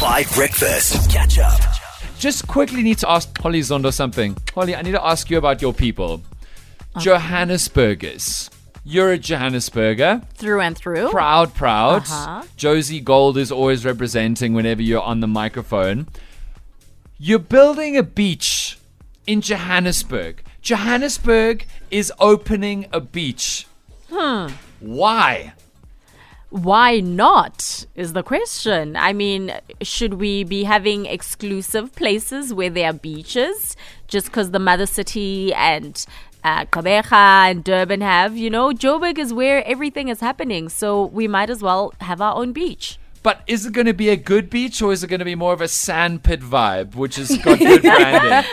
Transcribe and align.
Five 0.00 0.32
Breakfast. 0.34 1.10
Catch 1.10 1.38
up. 1.40 1.60
Just 2.18 2.46
quickly 2.46 2.82
need 2.84 2.98
to 2.98 3.10
ask 3.10 3.36
Holly 3.38 3.60
Zondo 3.60 3.92
something. 3.92 4.36
Holly, 4.54 4.76
I 4.76 4.82
need 4.82 4.92
to 4.92 5.04
ask 5.04 5.28
you 5.28 5.38
about 5.38 5.60
your 5.60 5.72
people. 5.72 6.22
Johannesburgers. 6.96 8.48
You're 8.84 9.12
a 9.12 9.18
Johannesburger. 9.18 10.26
through 10.34 10.60
and 10.60 10.76
through. 10.78 11.08
Proud, 11.10 11.52
proud. 11.54 12.02
Uh-huh. 12.02 12.44
Jozi 12.56 13.02
Gold 13.02 13.36
is 13.36 13.50
always 13.50 13.84
representing 13.84 14.54
whenever 14.54 14.82
you're 14.82 15.02
on 15.02 15.20
the 15.20 15.26
microphone. 15.26 16.06
You're 17.18 17.40
building 17.40 17.96
a 17.96 18.02
beach 18.04 18.78
in 19.26 19.40
Johannesburg. 19.40 20.42
Johannesburg 20.62 21.66
is 21.90 22.12
opening 22.20 22.86
a 22.92 23.00
beach. 23.00 23.66
Hmm. 24.10 24.52
Why? 24.80 25.54
Why 26.50 27.00
not? 27.00 27.84
Is 27.94 28.14
the 28.14 28.22
question. 28.22 28.96
I 28.96 29.12
mean, 29.12 29.52
should 29.82 30.14
we 30.14 30.44
be 30.44 30.64
having 30.64 31.04
exclusive 31.04 31.94
places 31.94 32.54
where 32.54 32.70
there 32.70 32.88
are 32.88 32.94
beaches 32.94 33.76
just 34.06 34.26
because 34.26 34.50
the 34.50 34.58
mother 34.58 34.86
city 34.86 35.52
and 35.52 36.04
uh, 36.42 36.64
and 36.74 37.64
Durban 37.64 38.00
have? 38.00 38.34
You 38.36 38.48
know, 38.48 38.70
Joburg 38.70 39.18
is 39.18 39.34
where 39.34 39.62
everything 39.66 40.08
is 40.08 40.20
happening, 40.20 40.70
so 40.70 41.04
we 41.04 41.28
might 41.28 41.50
as 41.50 41.62
well 41.62 41.92
have 42.00 42.22
our 42.22 42.34
own 42.34 42.52
beach. 42.52 42.98
But 43.22 43.42
is 43.46 43.66
it 43.66 43.72
going 43.72 43.86
to 43.86 43.92
be 43.94 44.08
a 44.10 44.16
good 44.16 44.48
beach 44.50 44.80
or 44.80 44.92
is 44.92 45.02
it 45.02 45.08
going 45.08 45.18
to 45.18 45.24
be 45.24 45.34
more 45.34 45.52
of 45.52 45.60
a 45.60 45.68
sandpit 45.68 46.40
vibe, 46.40 46.94
which 46.94 47.16
has 47.16 47.36
got 47.38 47.58
good 47.58 47.82
branding? 47.82 48.50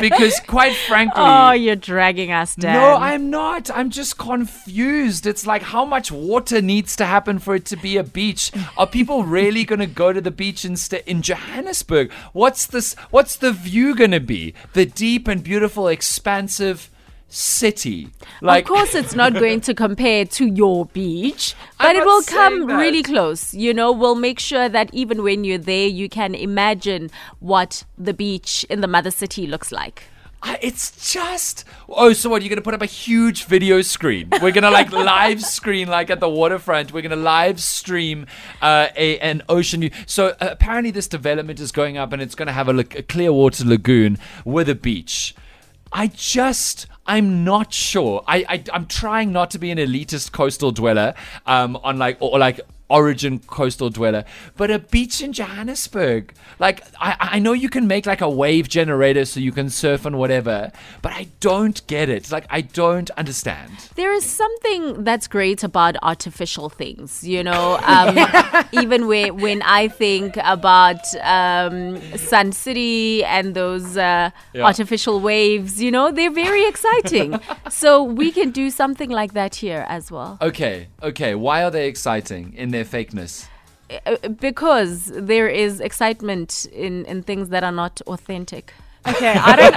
because 0.00 0.38
quite 0.40 0.74
frankly, 0.74 1.22
Oh, 1.24 1.52
you're 1.52 1.76
dragging 1.76 2.32
us 2.32 2.54
down. 2.54 2.74
no, 2.74 2.94
I'm 2.96 3.30
not. 3.30 3.70
I'm 3.70 3.90
just 3.90 4.18
confused. 4.18 5.26
It's 5.26 5.46
like 5.46 5.62
how 5.62 5.84
much 5.84 6.10
water 6.10 6.60
needs 6.60 6.96
to 6.96 7.04
happen 7.06 7.38
for 7.38 7.54
it 7.54 7.64
to 7.66 7.76
be 7.76 7.96
a 7.96 8.02
beach? 8.04 8.50
Are 8.76 8.86
people 8.86 9.24
really 9.24 9.64
going 9.64 9.78
to 9.80 9.86
go 9.86 10.12
to 10.12 10.20
the 10.20 10.30
beach 10.30 10.64
instead 10.64 11.02
in 11.06 11.22
Johannesburg? 11.22 12.10
What's 12.32 12.66
this? 12.66 12.94
What's 13.10 13.36
the 13.36 13.52
view 13.52 13.94
going 13.94 14.10
to 14.10 14.20
be? 14.20 14.54
The 14.72 14.86
deep 14.86 15.28
and 15.28 15.42
beautiful, 15.42 15.88
expansive 15.88 16.90
city. 17.34 18.08
Like 18.40 18.64
of 18.64 18.68
course, 18.68 18.94
it's 18.94 19.14
not 19.14 19.34
going 19.34 19.60
to 19.62 19.74
compare 19.74 20.24
to 20.24 20.46
your 20.46 20.86
beach, 20.86 21.54
but 21.78 21.96
it 21.96 22.04
will 22.04 22.22
come 22.22 22.66
that. 22.68 22.76
really 22.78 23.02
close. 23.02 23.52
You 23.52 23.74
know, 23.74 23.90
we'll 23.92 24.14
make 24.14 24.38
sure 24.38 24.68
that 24.68 24.92
even 24.94 25.22
when 25.22 25.44
you're 25.44 25.58
there, 25.58 25.88
you 25.88 26.08
can 26.08 26.34
imagine 26.34 27.10
what 27.40 27.84
the 27.98 28.14
beach 28.14 28.64
in 28.70 28.80
the 28.80 28.86
mother 28.88 29.10
city 29.10 29.46
looks 29.46 29.72
like. 29.72 30.04
I- 30.42 30.58
It's 30.60 31.12
just 31.12 31.64
oh, 31.88 32.12
so 32.12 32.28
what? 32.30 32.42
You're 32.42 32.50
gonna 32.50 32.60
put 32.62 32.74
up 32.74 32.82
a 32.82 32.86
huge 32.86 33.44
video 33.44 33.80
screen. 33.82 34.28
We're 34.42 34.52
gonna 34.52 34.70
like 34.70 34.92
live 35.14 35.42
screen 35.42 35.88
like 35.88 36.10
at 36.10 36.20
the 36.20 36.28
waterfront. 36.28 36.92
We're 36.92 37.00
gonna 37.02 37.16
live 37.16 37.60
stream 37.60 38.26
uh, 38.60 38.88
a 38.94 39.18
an 39.20 39.42
ocean. 39.48 39.80
view. 39.80 39.90
So 40.06 40.28
uh, 40.40 40.48
apparently 40.52 40.90
this 40.90 41.08
development 41.08 41.60
is 41.60 41.72
going 41.72 41.96
up, 41.96 42.12
and 42.12 42.20
it's 42.22 42.34
gonna 42.34 42.52
have 42.52 42.68
a, 42.68 42.78
a 42.78 42.84
clear 42.84 43.32
water 43.32 43.64
lagoon 43.64 44.18
with 44.44 44.68
a 44.68 44.74
beach. 44.74 45.34
I 45.94 46.08
just. 46.08 46.86
I'm 47.06 47.44
not 47.44 47.72
sure. 47.72 48.24
I, 48.26 48.44
I 48.48 48.64
I'm 48.72 48.86
trying 48.86 49.30
not 49.30 49.50
to 49.52 49.58
be 49.58 49.70
an 49.70 49.76
elitist 49.76 50.32
coastal 50.32 50.72
dweller, 50.72 51.14
um, 51.46 51.76
on 51.84 51.98
like 51.98 52.16
or, 52.20 52.32
or 52.32 52.38
like 52.38 52.60
origin 52.98 53.34
coastal 53.58 53.90
dweller, 53.90 54.24
but 54.56 54.68
a 54.70 54.78
beach 54.78 55.16
in 55.26 55.32
Johannesburg. 55.32 56.32
Like 56.58 56.78
I 57.00 57.10
I 57.36 57.38
know 57.44 57.52
you 57.64 57.68
can 57.76 57.86
make 57.94 58.04
like 58.12 58.20
a 58.30 58.32
wave 58.42 58.66
generator 58.78 59.24
so 59.24 59.40
you 59.40 59.52
can 59.52 59.68
surf 59.70 60.00
and 60.08 60.16
whatever, 60.22 60.70
but 61.02 61.12
I 61.12 61.24
don't 61.40 61.78
get 61.94 62.08
it. 62.16 62.30
Like 62.36 62.46
I 62.58 62.60
don't 62.82 63.10
understand. 63.22 63.70
There 63.96 64.12
is 64.20 64.24
something 64.24 64.82
that's 65.08 65.26
great 65.36 65.64
about 65.64 65.94
artificial 66.02 66.68
things, 66.82 67.10
you 67.34 67.42
know. 67.50 67.64
Um, 67.94 68.16
even 68.72 69.00
when 69.10 69.28
when 69.44 69.60
I 69.62 69.88
think 70.02 70.36
about 70.56 71.02
um, 71.38 72.00
Sun 72.16 72.52
City 72.52 73.24
and 73.24 73.54
those 73.54 73.96
uh, 73.96 74.30
Yeah. 74.52 74.64
artificial 74.70 75.16
waves, 75.20 75.72
you 75.84 75.90
know, 75.96 76.06
they're 76.16 76.36
very 76.46 76.64
exciting. 76.72 77.28
so 77.70 78.02
we 78.20 78.28
can 78.38 78.50
do 78.50 78.66
something 78.70 79.10
like 79.20 79.32
that 79.34 79.52
here 79.64 79.84
as 79.88 80.10
well. 80.14 80.38
Okay, 80.40 80.88
okay. 81.02 81.34
Why 81.34 81.64
are 81.64 81.70
they 81.70 81.86
exciting 81.88 82.44
in 82.62 82.70
their 82.70 82.83
fakeness? 82.84 83.46
Uh, 84.06 84.16
because 84.28 85.06
there 85.14 85.48
is 85.48 85.80
excitement 85.80 86.66
in, 86.72 87.04
in 87.06 87.22
things 87.22 87.50
that 87.50 87.62
are 87.62 87.72
not 87.72 88.00
authentic. 88.06 88.72
Okay, 89.06 89.34
I 89.34 89.54
don't. 89.56 89.74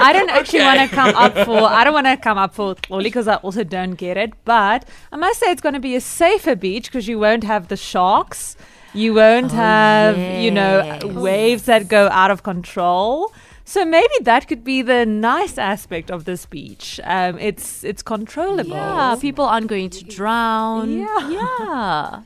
I 0.00 0.12
don't 0.14 0.30
actually 0.38 0.60
Okay. 0.60 0.76
want 0.78 0.88
to 0.90 0.96
come 0.96 1.14
up 1.14 1.34
for. 1.44 1.58
I 1.64 1.84
don't 1.84 1.92
want 1.92 2.06
to 2.06 2.16
come 2.16 2.38
up 2.38 2.54
for 2.54 2.74
Loli 2.88 3.02
because 3.04 3.28
I 3.28 3.34
also 3.36 3.62
don't 3.62 3.92
get 3.96 4.16
it. 4.16 4.32
But 4.46 4.88
I 5.12 5.16
must 5.16 5.40
say 5.40 5.50
it's 5.50 5.60
going 5.60 5.74
to 5.74 5.80
be 5.80 5.94
a 5.96 6.00
safer 6.00 6.56
beach 6.56 6.86
because 6.90 7.06
you 7.06 7.18
won't 7.18 7.44
have 7.44 7.68
the 7.68 7.76
sharks. 7.76 8.56
You 8.94 9.12
won't 9.12 9.52
have, 9.52 10.16
you 10.40 10.50
know, 10.50 10.98
waves 11.04 11.64
that 11.64 11.88
go 11.88 12.08
out 12.08 12.30
of 12.30 12.42
control. 12.42 13.34
So 13.66 13.84
maybe 13.84 14.14
that 14.22 14.46
could 14.48 14.62
be 14.62 14.82
the 14.82 15.04
nice 15.04 15.58
aspect 15.58 16.10
of 16.10 16.24
this 16.24 16.46
beach. 16.46 17.00
Um, 17.04 17.38
it's 17.38 17.82
it's 17.84 18.02
controllable. 18.02 18.70
Yeah, 18.76 19.16
people 19.20 19.44
aren't 19.44 19.66
going 19.66 19.90
to 19.90 20.04
drown. 20.04 20.90
Yeah. 21.00 21.28
yeah. 21.30 22.20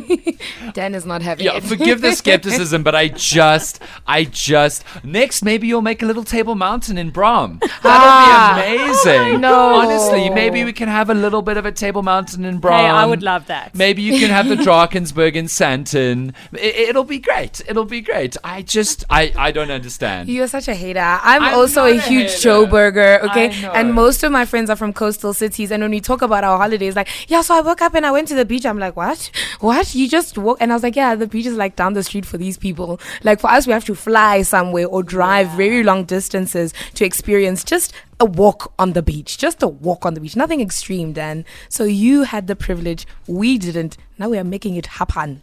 Dan 0.74 0.94
is 0.94 1.06
not 1.06 1.22
having 1.22 1.44
Yeah, 1.44 1.56
it. 1.56 1.64
forgive 1.64 2.00
the 2.00 2.12
skepticism, 2.12 2.82
but 2.82 2.94
I 2.94 3.08
just, 3.34 3.82
I 4.06 4.24
just. 4.24 4.84
Next, 5.04 5.42
maybe 5.42 5.66
you'll 5.66 5.82
make 5.82 6.02
a 6.02 6.06
little 6.06 6.24
table 6.24 6.54
mountain 6.54 6.98
in 6.98 7.10
Braam. 7.10 7.60
Ah. 7.84 8.54
That'll 8.56 8.76
be 8.76 8.82
amazing. 8.84 9.40
no. 9.40 9.74
honestly, 9.76 10.30
maybe 10.30 10.64
we 10.64 10.72
can 10.72 10.88
have 10.88 11.10
a 11.10 11.14
little 11.14 11.42
bit 11.42 11.56
of 11.56 11.66
a 11.66 11.72
table 11.72 12.02
mountain 12.02 12.44
in 12.44 12.58
Braam. 12.58 12.84
Hey, 12.84 12.90
I 12.90 13.04
would 13.06 13.22
love 13.22 13.46
that. 13.46 13.74
Maybe 13.74 14.02
you 14.02 14.18
can 14.18 14.30
have 14.30 14.48
the 14.48 14.56
Drakensberg 14.66 15.34
in 15.34 15.46
Sandton. 15.46 16.34
It, 16.52 16.94
will 16.94 17.04
be 17.04 17.18
great. 17.18 17.60
It'll 17.68 17.84
be 17.84 18.00
great. 18.00 18.36
I 18.42 18.62
just, 18.62 19.04
I, 19.10 19.32
I 19.36 19.52
don't 19.52 19.70
understand. 19.70 20.28
You're 20.28 20.48
such 20.48 20.68
a 20.68 20.74
hater. 20.74 21.00
I'm, 21.00 21.42
I'm 21.42 21.54
also 21.54 21.84
a 21.84 21.96
a 21.96 22.00
huge 22.00 22.32
hater. 22.32 22.48
Joburger, 22.48 23.22
okay? 23.22 23.50
And 23.74 23.92
most 23.94 24.22
of 24.22 24.32
my 24.32 24.44
friends 24.44 24.70
are 24.70 24.76
from 24.76 24.92
coastal 24.92 25.32
cities. 25.34 25.70
And 25.70 25.82
when 25.82 25.90
we 25.90 26.00
talk 26.00 26.22
about 26.22 26.44
our 26.44 26.56
holidays, 26.58 26.96
like, 26.96 27.08
yeah, 27.28 27.42
so 27.42 27.54
I 27.54 27.60
woke 27.60 27.82
up 27.82 27.94
and 27.94 28.04
I 28.06 28.10
went 28.10 28.28
to 28.28 28.34
the 28.34 28.44
beach. 28.44 28.64
I'm 28.66 28.78
like, 28.78 28.96
what? 28.96 29.30
What? 29.60 29.85
You 29.94 30.08
just 30.08 30.36
walk? 30.38 30.58
And 30.60 30.72
I 30.72 30.74
was 30.74 30.82
like, 30.82 30.96
yeah, 30.96 31.14
the 31.14 31.26
beach 31.26 31.46
is 31.46 31.56
like 31.56 31.76
down 31.76 31.92
the 31.92 32.02
street 32.02 32.26
for 32.26 32.38
these 32.38 32.56
people. 32.56 33.00
Like 33.22 33.40
for 33.40 33.50
us, 33.50 33.66
we 33.66 33.72
have 33.72 33.84
to 33.86 33.94
fly 33.94 34.42
somewhere 34.42 34.86
or 34.86 35.02
drive 35.02 35.48
very 35.50 35.82
long 35.82 36.04
distances 36.04 36.72
to 36.94 37.04
experience 37.04 37.64
just 37.64 37.92
a 38.20 38.24
walk 38.24 38.72
on 38.78 38.92
the 38.94 39.02
beach. 39.02 39.38
Just 39.38 39.62
a 39.62 39.68
walk 39.68 40.06
on 40.06 40.14
the 40.14 40.20
beach. 40.20 40.36
Nothing 40.36 40.60
extreme, 40.60 41.12
Dan. 41.12 41.44
So 41.68 41.84
you 41.84 42.22
had 42.22 42.46
the 42.46 42.56
privilege. 42.56 43.06
We 43.26 43.58
didn't. 43.58 43.96
Now 44.18 44.28
we 44.28 44.38
are 44.38 44.44
making 44.44 44.76
it 44.76 44.86
happen. 44.86 45.42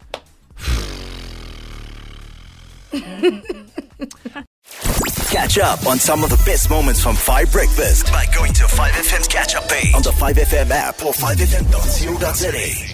Catch 5.29 5.57
up 5.57 5.87
on 5.87 5.97
some 5.97 6.23
of 6.23 6.29
the 6.29 6.41
best 6.45 6.69
moments 6.69 7.01
from 7.01 7.15
5 7.15 7.51
Breakfast 7.51 8.05
by 8.07 8.25
going 8.35 8.53
to 8.53 8.63
5FM's 8.63 9.27
catch 9.27 9.55
up 9.55 9.67
page 9.67 9.93
on 9.95 10.03
the 10.03 10.11
5FM 10.11 10.69
app 10.69 11.03
or 11.03 11.11
5FM.co.za. 11.13 12.92